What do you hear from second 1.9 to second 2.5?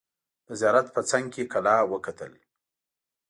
وکتل.